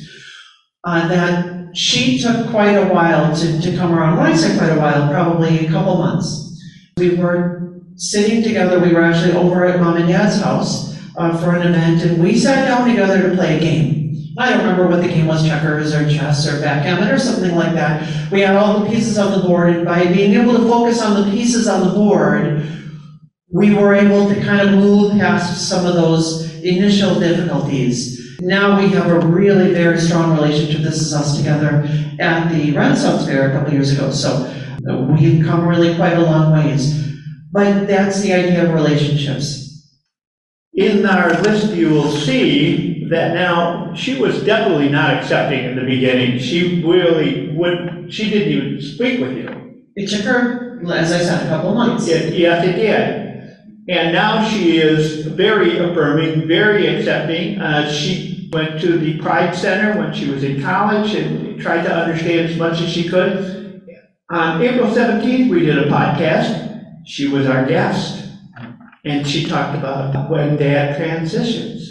uh, 0.84 1.06
that 1.08 1.76
she 1.76 2.18
took 2.18 2.48
quite 2.48 2.76
a 2.76 2.86
while 2.86 3.36
to, 3.36 3.60
to 3.60 3.76
come 3.76 3.92
around. 3.92 4.16
When 4.16 4.26
I 4.32 4.34
say 4.34 4.56
quite 4.56 4.72
a 4.72 4.80
while, 4.80 5.10
probably 5.10 5.66
a 5.66 5.70
couple 5.70 5.98
months. 5.98 6.58
We 6.96 7.14
were 7.14 7.82
sitting 7.96 8.42
together, 8.42 8.80
we 8.80 8.94
were 8.94 9.02
actually 9.02 9.34
over 9.34 9.66
at 9.66 9.80
mom 9.80 9.98
and 9.98 10.08
dad's 10.08 10.40
house 10.40 10.97
uh, 11.18 11.36
for 11.38 11.56
an 11.56 11.66
event, 11.66 12.02
and 12.02 12.22
we 12.22 12.38
sat 12.38 12.66
down 12.66 12.88
together 12.88 13.28
to 13.28 13.34
play 13.34 13.56
a 13.56 13.60
game. 13.60 13.98
I 14.38 14.50
don't 14.50 14.60
remember 14.60 14.86
what 14.86 15.02
the 15.02 15.08
game 15.08 15.26
was, 15.26 15.44
checkers 15.44 15.92
or 15.92 16.08
chess 16.08 16.46
or 16.46 16.60
backgammon 16.60 17.08
or 17.08 17.18
something 17.18 17.56
like 17.56 17.72
that. 17.74 18.30
We 18.30 18.40
had 18.40 18.54
all 18.54 18.78
the 18.78 18.88
pieces 18.88 19.18
on 19.18 19.32
the 19.32 19.44
board, 19.44 19.74
and 19.74 19.84
by 19.84 20.06
being 20.06 20.34
able 20.34 20.56
to 20.56 20.68
focus 20.68 21.02
on 21.02 21.20
the 21.20 21.30
pieces 21.30 21.66
on 21.66 21.88
the 21.88 21.92
board, 21.92 22.64
we 23.50 23.74
were 23.74 23.94
able 23.94 24.28
to 24.28 24.40
kind 24.42 24.60
of 24.60 24.74
move 24.74 25.18
past 25.18 25.68
some 25.68 25.84
of 25.86 25.94
those 25.94 26.54
initial 26.62 27.18
difficulties. 27.18 28.38
Now 28.40 28.80
we 28.80 28.88
have 28.90 29.10
a 29.10 29.18
really 29.26 29.72
very 29.72 29.98
strong 29.98 30.36
relationship. 30.36 30.82
This 30.82 31.00
is 31.00 31.12
us 31.12 31.36
together 31.36 31.82
at 32.20 32.52
the 32.52 32.70
Renaissance 32.70 33.26
Fair 33.26 33.50
a 33.50 33.52
couple 33.52 33.72
years 33.72 33.92
ago, 33.92 34.12
so 34.12 34.54
we've 35.10 35.44
come 35.44 35.66
really 35.66 35.96
quite 35.96 36.12
a 36.12 36.20
long 36.20 36.52
ways. 36.52 37.12
But 37.50 37.88
that's 37.88 38.20
the 38.20 38.34
idea 38.34 38.64
of 38.64 38.74
relationships. 38.74 39.67
In 40.78 41.04
our 41.06 41.32
list, 41.42 41.72
you 41.74 41.90
will 41.90 42.08
see 42.08 43.04
that 43.10 43.34
now, 43.34 43.92
she 43.94 44.20
was 44.20 44.44
definitely 44.44 44.88
not 44.88 45.12
accepting 45.14 45.64
in 45.64 45.74
the 45.74 45.82
beginning. 45.82 46.38
She 46.38 46.80
really 46.84 47.48
would, 47.56 48.12
she 48.14 48.30
didn't 48.30 48.52
even 48.52 48.80
speak 48.80 49.18
with 49.20 49.36
you. 49.36 49.48
It 49.96 50.08
took 50.08 50.24
her, 50.26 50.80
as 50.92 51.10
I 51.10 51.18
said, 51.18 51.46
a 51.46 51.48
couple 51.48 51.70
of 51.70 51.74
months. 51.74 52.06
It- 52.06 52.34
Yes, 52.34 52.64
it 52.64 52.76
did. 52.76 53.24
And 53.88 54.12
now 54.12 54.44
she 54.44 54.78
is 54.78 55.26
very 55.26 55.78
affirming, 55.78 56.46
very 56.46 56.86
accepting. 56.86 57.58
Uh, 57.58 57.90
She 57.90 58.48
went 58.52 58.80
to 58.82 58.98
the 58.98 59.18
Pride 59.18 59.56
Center 59.56 59.98
when 59.98 60.12
she 60.12 60.30
was 60.30 60.44
in 60.44 60.62
college 60.62 61.12
and 61.14 61.58
tried 61.60 61.82
to 61.84 61.92
understand 61.92 62.50
as 62.50 62.56
much 62.56 62.80
as 62.80 62.88
she 62.88 63.08
could. 63.08 63.82
On 64.30 64.62
April 64.62 64.88
17th, 64.94 65.50
we 65.50 65.64
did 65.66 65.78
a 65.78 65.90
podcast. 65.90 67.04
She 67.04 67.26
was 67.26 67.46
our 67.48 67.66
guest. 67.66 68.27
And 69.04 69.26
she 69.26 69.46
talked 69.46 69.76
about 69.78 70.28
when 70.30 70.56
dad 70.56 70.96
transitions. 70.96 71.84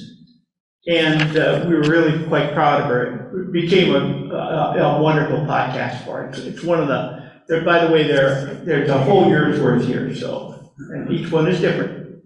And 0.87 1.37
uh, 1.37 1.65
we 1.67 1.75
were 1.75 1.81
really 1.81 2.25
quite 2.27 2.53
proud 2.53 2.81
of 2.81 2.87
her. 2.87 3.31
It 3.43 3.51
became 3.51 3.93
a, 3.93 4.33
a, 4.35 4.97
a 4.97 5.01
wonderful 5.01 5.39
podcast 5.39 6.05
for 6.05 6.23
her. 6.23 6.29
It's- 6.29 6.63
one 6.63 6.79
of 6.79 6.87
the, 6.87 7.61
by 7.65 7.85
the 7.85 7.91
way, 7.91 8.03
there, 8.03 8.55
there's 8.65 8.89
a 8.89 8.97
whole 8.97 9.27
year's 9.27 9.59
worth 9.61 9.85
here, 9.85 10.13
so, 10.15 10.71
and 10.89 11.11
each 11.11 11.31
one 11.31 11.47
is 11.47 11.59
different. 11.61 12.21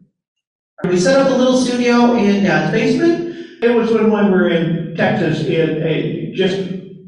We 0.84 0.98
set 1.00 1.20
up 1.20 1.32
a 1.32 1.36
little 1.36 1.58
studio 1.58 2.16
in 2.16 2.44
Dad's 2.44 2.72
basement. 2.72 3.64
It 3.64 3.76
was 3.76 3.92
when 3.92 4.06
we 4.06 4.30
were 4.32 4.50
in 4.50 4.96
Texas, 4.96 5.46
in 5.46 5.84
a, 5.84 6.32
just 6.34 6.58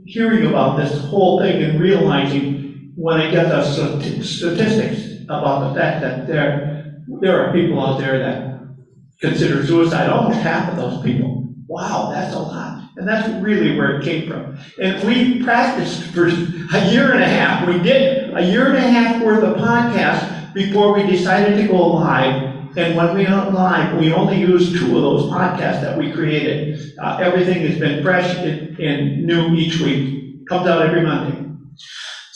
hearing 0.06 0.46
about 0.46 0.77
this 0.77 1.00
whole 1.06 1.39
thing 1.39 1.63
and 1.63 1.80
realizing 1.80 2.92
when 2.96 3.20
I 3.20 3.32
got 3.32 3.50
the 3.50 3.63
statistics 4.24 5.24
about 5.24 5.70
the 5.74 5.80
fact 5.80 6.01
that 6.01 6.27
there, 6.27 6.73
there 7.07 7.45
are 7.45 7.53
people 7.53 7.79
out 7.79 8.00
there 8.00 8.19
that 8.19 8.60
consider 9.19 9.65
suicide, 9.65 10.10
almost 10.10 10.39
half 10.39 10.69
of 10.69 10.75
those 10.77 11.01
people. 11.03 11.53
Wow, 11.67 12.12
that's 12.12 12.36
a 12.36 12.39
lot. 12.39 12.83
And 12.98 13.07
that's 13.07 13.27
really 13.43 13.75
where 13.75 14.00
it 14.00 14.03
came 14.03 14.29
from. 14.29 14.57
And 14.79 15.07
we 15.07 15.43
practiced 15.43 16.03
for 16.12 16.27
a 16.27 16.91
year 16.91 17.13
and 17.13 17.24
a 17.24 17.27
half. 17.27 17.67
We 17.67 17.79
did 17.79 18.36
a 18.36 18.41
year 18.41 18.67
and 18.67 18.77
a 18.77 18.81
half 18.81 19.24
worth 19.24 19.43
of 19.43 19.57
podcasts 19.57 20.53
before 20.53 20.93
we 20.93 21.07
decided 21.07 21.57
to 21.57 21.67
go 21.67 21.88
live. 21.88 22.51
And 22.77 22.95
when 22.98 23.15
we 23.15 23.25
went 23.25 23.53
live, 23.53 24.00
we 24.00 24.12
only 24.13 24.39
used 24.39 24.75
two 24.77 24.95
of 24.98 25.01
those 25.01 25.24
podcasts 25.31 25.81
that 25.81 25.98
we 25.98 26.12
created. 26.12 26.93
Uh, 27.01 27.17
everything 27.22 27.65
has 27.67 27.79
been 27.79 28.03
fresh 28.03 28.36
and, 28.38 28.77
and 28.79 29.25
new 29.25 29.55
each 29.55 29.79
week. 29.79 30.48
Comes 30.48 30.67
out 30.67 30.81
every 30.81 31.01
Monday. 31.01 31.39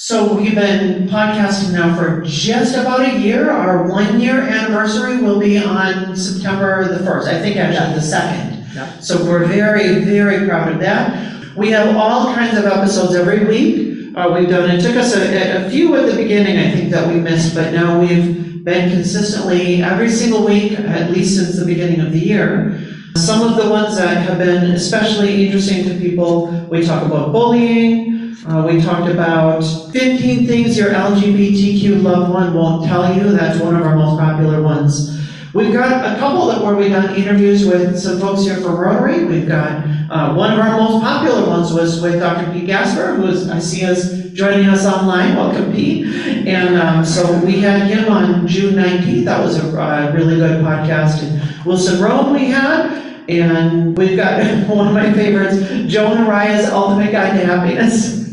So 0.07 0.33
we've 0.33 0.55
been 0.55 1.09
podcasting 1.09 1.73
now 1.73 1.93
for 1.93 2.21
just 2.21 2.77
about 2.77 3.01
a 3.01 3.19
year. 3.19 3.51
Our 3.51 3.89
one-year 3.89 4.39
anniversary 4.39 5.21
will 5.21 5.37
be 5.37 5.57
on 5.57 6.15
September 6.15 6.87
the 6.87 7.03
1st, 7.03 7.25
I 7.25 7.41
think 7.41 7.57
actually 7.57 7.93
the 7.93 7.99
2nd. 7.99 8.73
Yeah. 8.73 8.99
So 9.01 9.25
we're 9.25 9.43
very, 9.43 10.05
very 10.05 10.47
proud 10.47 10.71
of 10.71 10.79
that. 10.79 11.57
We 11.57 11.71
have 11.71 11.97
all 11.97 12.33
kinds 12.33 12.57
of 12.57 12.63
episodes 12.63 13.15
every 13.15 13.43
week. 13.47 14.15
Uh, 14.15 14.33
we've 14.33 14.47
done, 14.47 14.71
it 14.71 14.81
took 14.81 14.95
us 14.95 15.13
a, 15.13 15.65
a 15.65 15.69
few 15.69 15.93
at 15.97 16.05
the 16.05 16.15
beginning, 16.15 16.57
I 16.57 16.71
think, 16.71 16.89
that 16.91 17.05
we 17.05 17.19
missed, 17.19 17.53
but 17.53 17.73
now 17.73 17.99
we've 17.99 18.63
been 18.63 18.89
consistently 18.89 19.83
every 19.83 20.07
single 20.07 20.45
week, 20.45 20.79
at 20.79 21.11
least 21.11 21.35
since 21.35 21.59
the 21.59 21.65
beginning 21.65 21.99
of 21.99 22.13
the 22.13 22.19
year. 22.19 22.81
Some 23.17 23.41
of 23.41 23.61
the 23.61 23.69
ones 23.69 23.97
that 23.97 24.25
have 24.25 24.37
been 24.37 24.71
especially 24.71 25.47
interesting 25.47 25.83
to 25.83 25.99
people, 25.99 26.47
we 26.71 26.85
talk 26.85 27.05
about 27.05 27.33
bullying, 27.33 28.16
uh, 28.46 28.65
we 28.70 28.82
talked 28.82 29.10
about 29.10 29.62
15 29.91 30.48
things 30.48 30.77
your 30.77 30.91
LGBTQ 30.91 32.03
loved 32.03 32.32
one 32.32 32.53
won't 32.53 32.86
tell 32.86 33.13
you. 33.15 33.32
That's 33.32 33.60
one 33.60 33.75
of 33.75 33.82
our 33.82 33.96
most 33.96 34.20
popular 34.20 34.62
ones. 34.62 35.17
We've 35.53 35.74
got 35.74 36.15
a 36.15 36.20
couple 36.20 36.46
that 36.48 36.63
where 36.63 36.75
we've 36.75 36.91
done 36.91 37.15
interviews 37.15 37.65
with 37.65 37.98
some 37.98 38.20
folks 38.20 38.44
here 38.44 38.58
from 38.58 38.75
Rotary. 38.75 39.25
We've 39.25 39.48
got 39.48 39.84
uh, 40.12 40.36
one 40.36 40.53
of 40.53 40.60
our 40.60 40.77
most 40.77 41.01
popular 41.03 41.48
ones 41.48 41.74
was 41.74 42.00
with 42.00 42.20
Dr. 42.20 42.51
Pete 42.51 42.67
Gasper, 42.67 43.15
who 43.15 43.25
is 43.25 43.50
I 43.50 43.60
see 43.60 43.84
us 43.84 44.13
joining 44.34 44.67
us 44.67 44.86
online. 44.86 45.36
Welcome, 45.36 45.72
Pete. 45.74 46.06
And 46.48 46.77
um, 46.77 47.03
so 47.03 47.44
we 47.44 47.60
had 47.60 47.88
him 47.88 48.12
on 48.12 48.46
June 48.46 48.75
19th. 48.75 49.25
That 49.25 49.44
was 49.44 49.58
a 49.58 49.82
uh, 49.82 50.12
really 50.13 50.36
good 50.36 50.63
podcast. 50.63 51.24
And 51.24 51.65
Wilson 51.65 52.01
Rome 52.01 52.34
we 52.34 52.46
had. 52.46 53.06
And 53.27 53.98
we've 53.98 54.15
got 54.15 54.39
one 54.70 54.88
of 54.88 54.94
my 54.94 55.12
favorites, 55.12 55.91
Joe 55.91 56.13
and 56.13 56.27
Araya's 56.27 56.70
Ultimate 56.70 57.12
Guide 57.12 57.39
to 57.39 57.46
Happiness. 57.46 58.26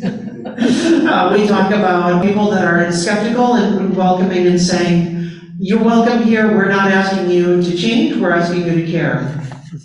Uh, 0.46 1.34
we 1.34 1.46
talk 1.46 1.72
about 1.72 2.22
people 2.22 2.50
that 2.50 2.64
are 2.64 2.92
skeptical 2.92 3.54
and 3.54 3.96
welcoming 3.96 4.46
and 4.46 4.60
saying, 4.60 5.30
you're 5.58 5.82
welcome 5.82 6.22
here, 6.22 6.54
we're 6.54 6.68
not 6.68 6.90
asking 6.90 7.30
you 7.30 7.62
to 7.62 7.76
change, 7.76 8.16
we're 8.16 8.32
asking 8.32 8.66
you 8.66 8.84
to 8.84 8.90
care. 8.90 9.40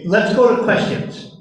Let's 0.06 0.36
go 0.36 0.56
to 0.56 0.63
questions. 0.63 1.36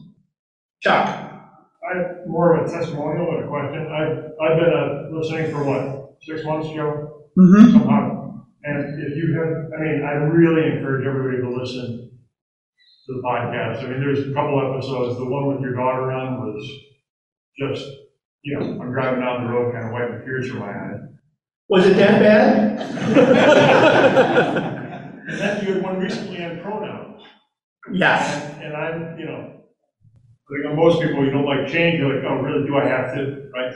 Chuck? 0.83 1.09
I, 1.09 1.99
have 1.99 2.27
more 2.27 2.57
of 2.57 2.69
a 2.69 2.73
testimonial 2.73 3.33
than 3.33 3.45
a 3.45 3.49
question. 3.49 3.87
I've, 3.91 4.19
I've 4.41 4.59
been 4.59 4.73
uh, 4.73 5.19
listening 5.19 5.51
for 5.51 5.65
what, 5.65 6.17
six 6.23 6.45
months, 6.45 6.69
Joe? 6.69 7.25
Mm-hmm. 7.37 7.73
Somehow. 7.73 8.45
And 8.65 9.03
if 9.03 9.17
you 9.17 9.35
have, 9.39 9.73
I 9.79 9.83
mean, 9.83 10.05
I 10.05 10.13
really 10.13 10.77
encourage 10.77 11.07
everybody 11.07 11.43
to 11.43 11.51
listen 11.51 12.11
to 13.07 13.13
the 13.15 13.23
podcast. 13.25 13.83
I 13.83 13.89
mean, 13.89 14.01
there's 14.01 14.29
a 14.29 14.35
couple 14.35 14.61
episodes, 14.61 15.19
the 15.19 15.25
one 15.25 15.49
with 15.49 15.61
your 15.61 15.75
daughter 15.75 16.13
on 16.13 16.41
was 16.41 16.71
just, 17.59 17.89
you 18.43 18.59
know, 18.59 18.81
I'm 18.81 18.93
driving 18.93 19.21
down 19.21 19.45
the 19.47 19.51
road, 19.53 19.73
kind 19.73 19.87
of 19.87 19.93
wiping 19.93 20.21
tears 20.25 20.49
from 20.49 20.61
my 20.61 20.71
eyes. 20.71 21.01
Was 21.69 21.87
it 21.87 21.95
that 21.97 22.21
bad? 22.21 22.79
And 25.29 25.39
then 25.39 25.67
you 25.67 25.75
had 25.75 25.83
one 25.83 25.99
recently 26.01 26.43
on 26.43 26.59
pronouns. 26.61 27.23
Yes. 27.93 28.45
And 28.55 28.65
and 28.65 28.75
I'm, 28.77 29.19
you 29.19 29.27
know, 29.27 29.41
I 29.41 30.55
think 30.55 30.67
on 30.71 30.77
most 30.77 31.03
people, 31.03 31.23
you 31.23 31.31
don't 31.31 31.45
like 31.45 31.69
change, 31.69 31.99
you're 31.99 32.15
like, 32.15 32.25
oh, 32.25 32.37
really, 32.37 32.67
do 32.67 32.77
I 32.77 32.87
have 32.87 33.15
to, 33.15 33.51
right? 33.55 33.75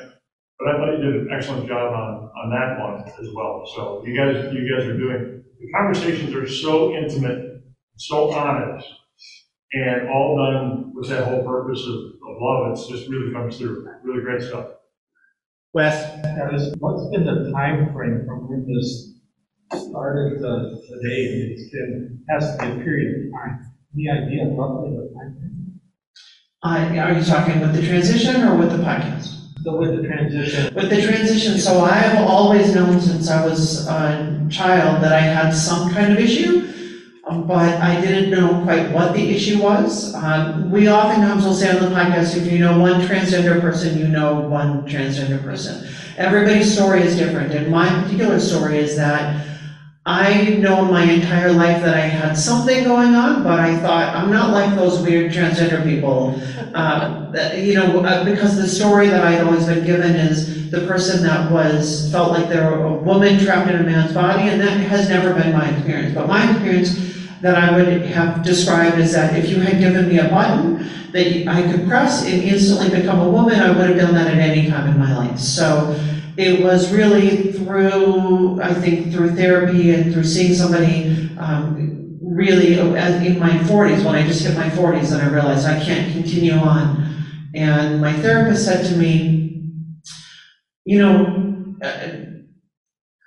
But 0.58 0.68
I 0.68 0.72
thought 0.78 0.92
you 0.92 1.04
did 1.04 1.14
an 1.22 1.28
excellent 1.30 1.68
job 1.68 1.92
on, 1.92 2.30
on 2.36 2.50
that 2.50 2.80
one 2.80 3.04
as 3.20 3.28
well. 3.34 3.70
So 3.74 4.02
you 4.06 4.16
guys, 4.16 4.52
you 4.54 4.64
guys 4.74 4.86
are 4.86 4.96
doing, 4.96 5.44
the 5.60 5.70
conversations 5.76 6.34
are 6.34 6.48
so 6.48 6.94
intimate, 6.94 7.62
so 7.96 8.30
honest, 8.32 8.88
and 9.72 10.08
all 10.08 10.36
done 10.36 10.92
with 10.94 11.08
that 11.08 11.24
whole 11.24 11.44
purpose 11.44 11.82
of, 11.86 11.94
of 11.94 12.36
love. 12.40 12.72
It's 12.72 12.86
just 12.86 13.08
really 13.08 13.32
comes 13.32 13.58
through. 13.58 13.88
Really 14.02 14.22
great 14.22 14.42
stuff. 14.42 14.68
Wes? 15.72 16.20
Travis, 16.20 16.74
what's 16.78 17.08
been 17.10 17.24
the 17.24 17.50
time 17.50 17.92
frame 17.94 18.24
from 18.26 18.48
when 18.48 18.66
this 18.66 19.14
started 19.88 20.40
to 20.40 20.76
today? 20.88 21.54
It's 21.56 21.70
been, 21.70 22.22
has 22.28 22.56
to 22.56 22.62
be 22.62 22.80
a 22.80 22.84
period 22.84 23.26
of 23.26 23.32
time. 23.32 23.72
Any 23.94 24.10
idea 24.10 24.44
roughly 24.54 24.90
the 24.90 25.10
time 25.14 25.36
frame? 25.38 25.80
Uh, 26.62 27.00
are 27.00 27.12
you 27.12 27.24
talking 27.24 27.60
with 27.60 27.74
the 27.74 27.86
transition 27.86 28.42
or 28.42 28.56
with 28.56 28.70
the 28.70 28.78
podcast? 28.78 29.38
So 29.64 29.76
with 29.76 29.96
the 29.96 30.08
transition, 30.08 30.74
With 30.74 30.90
the 30.90 31.02
transition, 31.02 31.58
so 31.58 31.84
I 31.84 31.94
have 31.94 32.28
always 32.28 32.74
known 32.74 33.00
since 33.00 33.30
I 33.30 33.46
was 33.46 33.86
a 33.86 34.46
child 34.50 35.02
that 35.02 35.12
I 35.12 35.20
had 35.20 35.52
some 35.52 35.92
kind 35.92 36.12
of 36.12 36.18
issue, 36.18 36.81
um, 37.24 37.46
but 37.46 37.80
I 37.80 38.00
didn't 38.00 38.30
know 38.30 38.64
quite 38.64 38.90
what 38.90 39.14
the 39.14 39.34
issue 39.34 39.62
was. 39.62 40.12
Um, 40.14 40.70
we 40.70 40.90
oftentimes 40.90 41.44
will 41.44 41.54
say 41.54 41.70
on 41.70 41.80
the 41.80 41.94
podcast, 41.94 42.36
if 42.36 42.50
you 42.50 42.58
know 42.58 42.78
one 42.78 43.00
transgender 43.00 43.60
person, 43.60 43.96
you 43.96 44.08
know 44.08 44.40
one 44.40 44.86
transgender 44.88 45.40
person. 45.42 45.86
Everybody's 46.16 46.74
story 46.74 47.02
is 47.02 47.16
different, 47.16 47.52
and 47.52 47.70
my 47.70 47.88
particular 48.02 48.40
story 48.40 48.78
is 48.78 48.96
that 48.96 49.46
I've 50.04 50.58
known 50.58 50.90
my 50.90 51.04
entire 51.04 51.52
life 51.52 51.80
that 51.82 51.94
I 51.94 52.00
had 52.00 52.36
something 52.36 52.82
going 52.82 53.14
on, 53.14 53.44
but 53.44 53.60
I 53.60 53.76
thought, 53.78 54.12
I'm 54.16 54.32
not 54.32 54.50
like 54.50 54.74
those 54.74 55.00
weird 55.00 55.30
transgender 55.30 55.84
people. 55.84 56.34
Uh, 56.74 57.30
you 57.54 57.74
know, 57.74 58.04
uh, 58.04 58.24
because 58.24 58.56
the 58.56 58.66
story 58.66 59.06
that 59.06 59.24
I'd 59.24 59.42
always 59.42 59.66
been 59.66 59.84
given 59.84 60.16
is 60.16 60.72
the 60.72 60.84
person 60.88 61.22
that 61.22 61.52
was, 61.52 62.10
felt 62.10 62.32
like 62.32 62.48
they 62.48 62.58
were 62.58 62.82
a 62.82 62.94
woman 62.94 63.38
trapped 63.38 63.70
in 63.70 63.76
a 63.76 63.84
man's 63.84 64.12
body, 64.12 64.48
and 64.48 64.60
that 64.60 64.76
has 64.80 65.08
never 65.08 65.34
been 65.34 65.52
my 65.52 65.68
experience. 65.68 66.14
But 66.16 66.26
my 66.26 66.50
experience 66.50 67.11
that 67.42 67.56
I 67.56 67.76
would 67.76 68.02
have 68.06 68.42
described 68.42 68.98
is 68.98 69.12
that 69.12 69.36
if 69.36 69.50
you 69.50 69.60
had 69.60 69.80
given 69.80 70.08
me 70.08 70.18
a 70.18 70.28
button 70.28 70.88
that 71.12 71.48
I 71.48 71.70
could 71.70 71.88
press 71.88 72.24
and 72.24 72.42
instantly 72.42 72.88
become 72.88 73.20
a 73.20 73.28
woman, 73.28 73.60
I 73.60 73.76
would 73.76 73.90
have 73.90 73.98
done 73.98 74.14
that 74.14 74.28
at 74.28 74.38
any 74.38 74.70
time 74.70 74.88
in 74.88 74.98
my 74.98 75.16
life. 75.16 75.38
So 75.38 75.98
it 76.36 76.62
was 76.62 76.92
really 76.92 77.52
through, 77.52 78.62
I 78.62 78.72
think, 78.72 79.12
through 79.12 79.34
therapy 79.34 79.90
and 79.90 80.12
through 80.12 80.24
seeing 80.24 80.54
somebody 80.54 81.28
um, 81.38 82.18
really 82.22 82.78
in 82.78 83.38
my 83.38 83.50
40s, 83.50 84.04
when 84.04 84.14
I 84.14 84.26
just 84.26 84.44
hit 84.44 84.56
my 84.56 84.70
40s, 84.70 85.10
that 85.10 85.22
I 85.22 85.28
realized 85.28 85.66
I 85.66 85.82
can't 85.84 86.12
continue 86.12 86.54
on. 86.54 87.24
And 87.54 88.00
my 88.00 88.12
therapist 88.12 88.64
said 88.64 88.88
to 88.90 88.96
me, 88.96 89.64
you 90.84 90.98
know, 90.98 91.76
uh, 91.82 92.08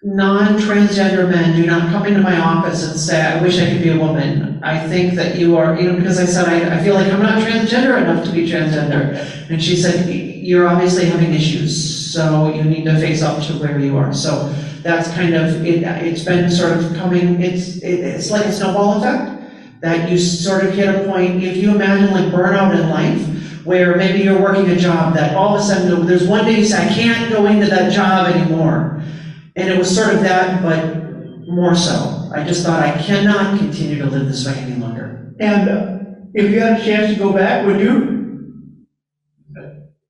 non-transgender 0.05 1.27
men 1.31 1.59
do 1.59 1.65
not 1.65 1.89
come 1.89 2.05
into 2.05 2.21
my 2.21 2.39
office 2.39 2.87
and 2.87 2.99
say, 2.99 3.19
I 3.19 3.41
wish 3.41 3.59
I 3.59 3.71
could 3.71 3.81
be 3.81 3.89
a 3.89 3.97
woman. 3.97 4.59
I 4.63 4.87
think 4.87 5.15
that 5.15 5.35
you 5.39 5.57
are, 5.57 5.75
you 5.79 5.91
know, 5.91 5.97
because 5.97 6.19
I 6.19 6.25
said, 6.25 6.47
I, 6.47 6.77
I 6.77 6.83
feel 6.83 6.93
like 6.93 7.11
I'm 7.11 7.23
not 7.23 7.41
transgender 7.41 7.99
enough 7.99 8.23
to 8.25 8.31
be 8.31 8.47
transgender. 8.47 9.49
And 9.49 9.61
she 9.61 9.75
said, 9.75 10.07
you're 10.07 10.67
obviously 10.67 11.05
having 11.05 11.33
issues, 11.33 12.13
so 12.13 12.53
you 12.53 12.63
need 12.63 12.85
to 12.85 12.99
face 12.99 13.23
up 13.23 13.41
to 13.47 13.53
where 13.53 13.79
you 13.79 13.97
are. 13.97 14.13
So 14.13 14.49
that's 14.83 15.11
kind 15.15 15.33
of, 15.33 15.65
it, 15.65 15.81
it's 15.81 16.23
been 16.23 16.51
sort 16.51 16.77
of 16.77 16.95
coming, 16.97 17.41
it's, 17.41 17.77
it, 17.77 18.01
it's 18.01 18.29
like 18.29 18.45
a 18.45 18.51
snowball 18.51 18.99
effect, 18.99 19.41
that 19.81 20.07
you 20.07 20.19
sort 20.19 20.65
of 20.65 20.75
hit 20.75 20.87
a 20.87 21.03
point, 21.05 21.43
if 21.43 21.57
you 21.57 21.71
imagine 21.71 22.11
like 22.11 22.31
burnout 22.31 22.79
in 22.79 22.89
life, 22.91 23.65
where 23.65 23.95
maybe 23.97 24.19
you're 24.19 24.39
working 24.39 24.69
a 24.69 24.75
job 24.75 25.15
that 25.15 25.35
all 25.35 25.55
of 25.55 25.61
a 25.61 25.63
sudden, 25.63 26.05
there's 26.05 26.27
one 26.27 26.45
day 26.45 26.59
you 26.59 26.65
say, 26.65 26.87
I 26.87 26.93
can't 26.93 27.31
go 27.31 27.47
into 27.47 27.65
that 27.65 27.91
job 27.91 28.27
anymore. 28.27 29.01
And 29.55 29.69
it 29.69 29.77
was 29.77 29.93
sort 29.93 30.13
of 30.13 30.21
that, 30.21 30.61
but 30.61 31.47
more 31.47 31.75
so. 31.75 32.29
I 32.33 32.43
just 32.43 32.65
thought, 32.65 32.83
I 32.83 32.91
cannot 33.01 33.57
continue 33.59 33.97
to 33.99 34.05
live 34.05 34.27
this 34.27 34.45
way 34.45 34.53
any 34.55 34.75
longer. 34.75 35.33
And 35.39 35.69
uh, 35.69 35.97
if 36.33 36.51
you 36.51 36.59
had 36.59 36.79
a 36.79 36.83
chance 36.83 37.13
to 37.13 37.19
go 37.19 37.31
back, 37.31 37.65
would 37.65 37.79
you? 37.79 38.13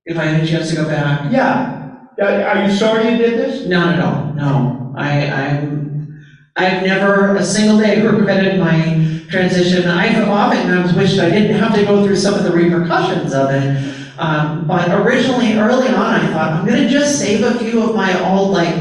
If 0.05 0.17
I 0.17 0.25
had 0.25 0.43
a 0.43 0.47
chance 0.47 0.69
to 0.69 0.75
go 0.75 0.85
back, 0.87 1.31
Yeah. 1.31 1.73
Uh, 2.21 2.25
Are 2.25 2.65
you 2.65 2.71
sorry 2.73 3.11
you 3.11 3.17
did 3.17 3.33
this? 3.37 3.67
Not 3.67 3.95
at 3.95 3.99
all, 3.99 4.33
no. 4.33 4.93
I, 4.97 5.27
I'm, 5.29 6.25
I've 6.55 6.81
never 6.83 7.35
a 7.35 7.43
single 7.43 7.77
day 7.79 8.01
regretted 8.05 8.59
my 8.59 9.25
transition. 9.29 9.89
I've 9.89 10.27
oftentimes 10.27 10.93
wished 10.93 11.19
I 11.19 11.29
didn't 11.29 11.57
have 11.57 11.75
to 11.75 11.83
go 11.83 12.05
through 12.05 12.15
some 12.15 12.35
of 12.35 12.43
the 12.43 12.51
repercussions 12.51 13.33
of 13.33 13.49
it. 13.51 13.93
Um, 14.17 14.65
but 14.65 14.89
originally, 14.91 15.53
early 15.57 15.89
on, 15.89 16.13
I 16.21 16.27
thought, 16.31 16.53
I'm 16.53 16.65
gonna 16.65 16.87
just 16.87 17.19
save 17.19 17.43
a 17.43 17.59
few 17.59 17.83
of 17.83 17.95
my 17.95 18.17
old, 18.29 18.51
like, 18.51 18.73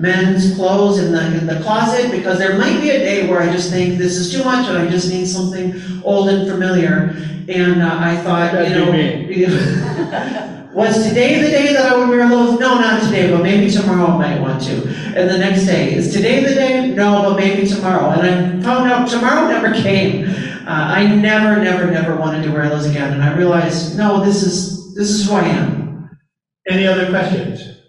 men's 0.00 0.54
clothes 0.54 0.98
in 0.98 1.12
the, 1.12 1.38
in 1.38 1.46
the 1.46 1.60
closet, 1.60 2.10
because 2.10 2.38
there 2.38 2.58
might 2.58 2.80
be 2.80 2.90
a 2.90 2.98
day 2.98 3.28
where 3.28 3.40
I 3.40 3.52
just 3.52 3.70
think 3.70 3.98
this 3.98 4.16
is 4.16 4.32
too 4.32 4.44
much 4.44 4.68
and 4.68 4.78
I 4.78 4.88
just 4.88 5.10
need 5.10 5.26
something 5.26 5.80
old 6.02 6.28
and 6.28 6.48
familiar. 6.48 7.14
And 7.48 7.82
uh, 7.82 7.98
I 8.00 8.16
thought, 8.16 8.54
you 8.68 9.48
know. 9.48 10.56
Was 10.72 11.02
today 11.02 11.42
the 11.42 11.48
day 11.48 11.72
that 11.72 11.92
I 11.92 11.96
would 11.96 12.08
wear 12.08 12.28
those? 12.28 12.60
No, 12.60 12.78
not 12.78 13.02
today, 13.02 13.28
but 13.28 13.42
maybe 13.42 13.68
tomorrow 13.68 14.06
I 14.06 14.18
might 14.18 14.40
want 14.40 14.62
to. 14.62 14.86
And 15.16 15.28
the 15.28 15.36
next 15.36 15.66
day, 15.66 15.94
is 15.94 16.12
today 16.12 16.44
the 16.44 16.54
day? 16.54 16.94
No, 16.94 17.22
but 17.22 17.36
maybe 17.36 17.66
tomorrow. 17.66 18.10
And 18.10 18.22
I 18.22 18.62
found 18.64 18.88
out 18.88 19.08
tomorrow 19.08 19.48
never 19.48 19.74
came. 19.82 20.26
Uh, 20.26 20.64
I 20.66 21.06
never, 21.06 21.60
never, 21.60 21.90
never 21.90 22.14
wanted 22.14 22.44
to 22.44 22.52
wear 22.52 22.68
those 22.68 22.86
again. 22.86 23.12
And 23.12 23.22
I 23.22 23.36
realized, 23.36 23.98
no, 23.98 24.24
this 24.24 24.44
is, 24.44 24.94
this 24.94 25.10
is 25.10 25.28
who 25.28 25.34
I 25.34 25.42
am. 25.42 26.08
Any 26.68 26.86
other 26.86 27.10
questions? 27.10 27.79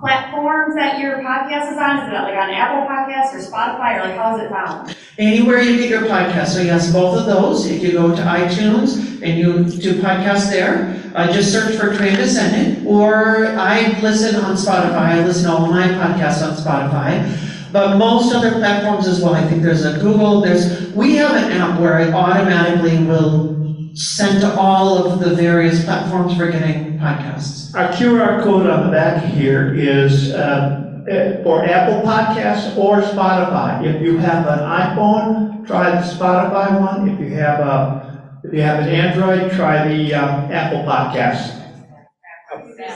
Platforms 0.00 0.74
that 0.74 0.98
your 0.98 1.18
podcast 1.18 1.72
is 1.72 1.78
on? 1.78 2.00
Is 2.00 2.08
it 2.08 2.14
like 2.14 2.34
on 2.34 2.50
Apple 2.50 2.88
Podcasts 2.88 3.34
or 3.34 3.38
Spotify, 3.38 4.00
or 4.00 4.08
like 4.08 4.16
how 4.16 4.36
is 4.36 4.42
it 4.42 4.50
found? 4.50 4.96
Anywhere 5.18 5.60
you 5.60 5.76
get 5.76 5.90
your 5.90 6.02
podcast. 6.02 6.48
So 6.48 6.62
yes, 6.62 6.92
both 6.92 7.18
of 7.18 7.26
those. 7.26 7.66
If 7.66 7.82
you 7.82 7.92
go 7.92 8.16
to 8.16 8.22
iTunes 8.22 9.22
and 9.22 9.38
you 9.38 9.64
do 9.64 10.00
podcasts 10.00 10.50
there, 10.50 10.96
uh, 11.14 11.30
just 11.30 11.52
search 11.52 11.76
for 11.76 11.94
Transcendent. 11.94 12.86
Or 12.86 13.46
I 13.46 14.00
listen 14.00 14.36
on 14.36 14.56
Spotify. 14.56 15.20
I 15.20 15.24
listen 15.24 15.44
to 15.44 15.56
all 15.56 15.66
my 15.66 15.88
podcasts 15.88 16.42
on 16.42 16.56
Spotify. 16.56 17.48
But 17.72 17.98
most 17.98 18.34
other 18.34 18.52
platforms 18.52 19.06
as 19.06 19.22
well. 19.22 19.34
I 19.34 19.46
think 19.46 19.62
there's 19.62 19.84
a 19.84 20.00
Google. 20.00 20.40
There's 20.40 20.90
we 20.92 21.16
have 21.16 21.30
an 21.32 21.52
app 21.52 21.78
where 21.78 22.00
it 22.00 22.12
automatically 22.14 22.98
will 23.04 23.59
send 24.00 24.40
to 24.40 24.50
all 24.58 24.96
of 24.96 25.20
the 25.20 25.34
various 25.34 25.84
platforms 25.84 26.34
for 26.34 26.50
getting 26.50 26.98
podcasts. 26.98 27.74
Our 27.74 27.92
QR 27.92 28.42
code 28.42 28.66
on 28.66 28.86
the 28.86 28.90
back 28.90 29.22
here 29.22 29.74
is 29.74 30.32
uh, 30.32 31.04
eh, 31.10 31.42
for 31.42 31.64
Apple 31.66 32.00
Podcasts 32.00 32.76
or 32.78 33.02
Spotify. 33.02 33.84
If 33.84 34.00
you 34.00 34.16
have 34.16 34.46
an 34.46 34.60
iPhone, 34.60 35.66
try 35.66 35.90
the 35.90 36.06
Spotify 36.06 36.80
one. 36.80 37.10
If 37.10 37.20
you 37.20 37.36
have 37.36 37.60
a, 37.60 38.40
if 38.42 38.54
you 38.54 38.62
have 38.62 38.80
an 38.80 38.88
Android, 38.88 39.52
try 39.52 39.86
the 39.86 40.14
um, 40.14 40.50
Apple 40.50 40.78
Podcasts. 40.78 41.58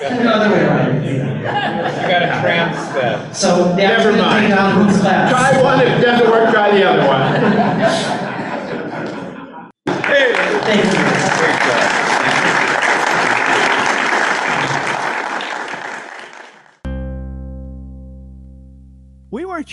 The 0.01 0.31
other 0.31 0.55
way 0.55 0.65
around. 0.65 1.05
You 1.05 1.19
gotta 2.09 2.41
trans 2.41 2.77
that. 2.95 3.37
So 3.37 3.77
Never 3.77 4.13
mind. 4.13 4.47
take 4.47 4.57
down 4.57 4.89
who's 4.89 5.01
class. 5.01 5.31
Try 5.31 5.63
one, 5.63 5.81
if 5.81 5.99
it 5.99 6.01
doesn't 6.01 6.31
work, 6.31 6.51
try 6.51 6.71
the 6.71 6.85
other 6.89 7.07
one. 7.07 8.14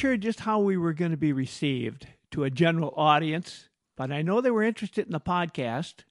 sure 0.01 0.17
just 0.17 0.39
how 0.39 0.59
we 0.59 0.77
were 0.77 0.93
going 0.93 1.11
to 1.11 1.17
be 1.17 1.31
received 1.31 2.07
to 2.31 2.43
a 2.43 2.49
general 2.49 2.91
audience, 2.97 3.69
but 3.95 4.11
I 4.11 4.23
know 4.23 4.41
they 4.41 4.49
were 4.49 4.63
interested 4.63 5.05
in 5.05 5.11
the 5.11 5.19
podcast. 5.19 6.05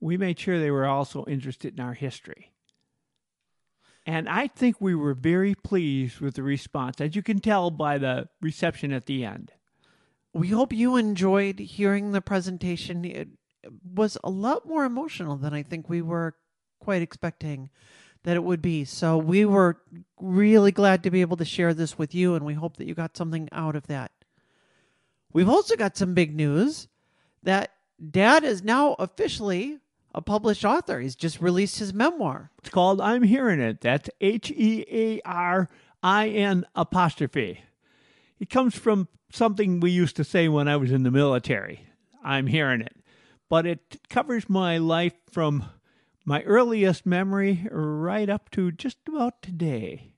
We 0.00 0.16
made 0.16 0.40
sure 0.40 0.58
they 0.58 0.70
were 0.70 0.86
also 0.86 1.26
interested 1.26 1.74
in 1.74 1.84
our 1.84 1.92
history. 1.92 2.54
And 4.06 4.26
I 4.26 4.46
think 4.46 4.80
we 4.80 4.94
were 4.94 5.12
very 5.12 5.54
pleased 5.54 6.20
with 6.20 6.36
the 6.36 6.42
response, 6.42 6.98
as 6.98 7.14
you 7.14 7.22
can 7.22 7.40
tell 7.40 7.70
by 7.70 7.98
the 7.98 8.30
reception 8.40 8.90
at 8.90 9.04
the 9.04 9.22
end. 9.22 9.52
We 10.32 10.48
hope 10.48 10.72
you 10.72 10.96
enjoyed 10.96 11.58
hearing 11.58 12.12
the 12.12 12.22
presentation. 12.22 13.04
It 13.04 13.28
was 13.84 14.16
a 14.24 14.30
lot 14.30 14.66
more 14.66 14.86
emotional 14.86 15.36
than 15.36 15.52
I 15.52 15.62
think 15.62 15.90
we 15.90 16.00
were 16.00 16.36
quite 16.80 17.02
expecting 17.02 17.68
that 18.24 18.36
it 18.36 18.42
would 18.42 18.60
be. 18.60 18.84
So 18.84 19.16
we 19.16 19.44
were 19.44 19.78
really 20.20 20.72
glad 20.72 21.02
to 21.04 21.10
be 21.10 21.20
able 21.20 21.36
to 21.36 21.44
share 21.44 21.72
this 21.72 21.96
with 21.96 22.14
you, 22.14 22.34
and 22.34 22.44
we 22.44 22.54
hope 22.54 22.76
that 22.78 22.86
you 22.86 22.94
got 22.94 23.16
something 23.16 23.48
out 23.52 23.76
of 23.76 23.86
that. 23.86 24.10
We've 25.32 25.48
also 25.48 25.76
got 25.76 25.96
some 25.96 26.14
big 26.14 26.34
news 26.34 26.88
that 27.42 27.72
Dad 28.10 28.44
is 28.44 28.62
now 28.62 28.94
officially 28.94 29.78
a 30.14 30.22
published 30.22 30.64
author. 30.64 31.00
He's 31.00 31.16
just 31.16 31.40
released 31.40 31.78
his 31.78 31.92
memoir. 31.92 32.50
It's 32.58 32.70
called 32.70 33.00
I'm 33.00 33.22
Hearing 33.22 33.60
It. 33.60 33.80
That's 33.80 34.08
H 34.20 34.50
E 34.50 34.84
A 34.90 35.20
R 35.22 35.68
I 36.02 36.28
N 36.28 36.64
apostrophe. 36.74 37.62
It 38.38 38.48
comes 38.50 38.74
from 38.74 39.08
something 39.30 39.80
we 39.80 39.90
used 39.90 40.16
to 40.16 40.24
say 40.24 40.48
when 40.48 40.68
I 40.68 40.76
was 40.76 40.92
in 40.92 41.02
the 41.02 41.10
military. 41.10 41.86
I'm 42.22 42.46
hearing 42.46 42.80
it. 42.80 42.96
But 43.50 43.66
it 43.66 44.00
covers 44.08 44.48
my 44.48 44.78
life 44.78 45.14
from 45.30 45.64
my 46.24 46.42
earliest 46.42 47.04
memory 47.04 47.66
right 47.70 48.28
up 48.28 48.50
to 48.50 48.72
just 48.72 48.98
about 49.06 49.42
today. 49.42 50.12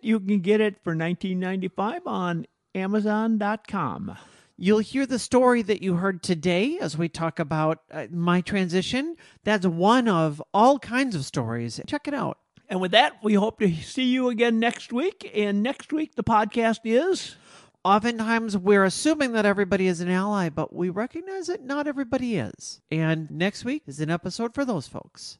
You 0.00 0.20
can 0.20 0.40
get 0.40 0.60
it 0.60 0.82
for 0.82 0.90
1995 0.90 2.06
on 2.06 2.46
amazon.com. 2.74 4.16
You'll 4.56 4.78
hear 4.78 5.04
the 5.04 5.18
story 5.18 5.62
that 5.62 5.82
you 5.82 5.94
heard 5.94 6.22
today 6.22 6.78
as 6.78 6.96
we 6.96 7.08
talk 7.08 7.38
about 7.38 7.80
uh, 7.90 8.06
my 8.10 8.40
transition. 8.40 9.16
That's 9.42 9.66
one 9.66 10.06
of 10.08 10.42
all 10.52 10.78
kinds 10.78 11.16
of 11.16 11.24
stories. 11.24 11.80
Check 11.86 12.06
it 12.06 12.14
out. 12.14 12.38
And 12.68 12.80
with 12.80 12.92
that, 12.92 13.22
we 13.22 13.34
hope 13.34 13.58
to 13.58 13.74
see 13.74 14.04
you 14.04 14.28
again 14.28 14.58
next 14.60 14.92
week. 14.92 15.30
And 15.34 15.62
next 15.62 15.92
week, 15.92 16.14
the 16.14 16.24
podcast 16.24 16.80
is 16.84 17.36
Oftentimes, 17.84 18.56
we're 18.56 18.84
assuming 18.84 19.32
that 19.32 19.44
everybody 19.44 19.86
is 19.86 20.00
an 20.00 20.08
ally, 20.08 20.48
but 20.48 20.72
we 20.72 20.88
recognize 20.88 21.48
that 21.48 21.62
not 21.62 21.86
everybody 21.86 22.36
is. 22.36 22.80
And 22.90 23.30
next 23.30 23.62
week 23.64 23.82
is 23.86 24.00
an 24.00 24.08
episode 24.10 24.54
for 24.54 24.64
those 24.64 24.88
folks. 24.88 25.38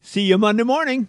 See 0.00 0.22
You 0.22 0.38
Monday 0.38 0.62
Morning. 0.64 1.08